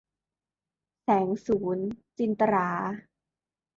[1.03, 2.69] แสงสูรย์- จินตะหรา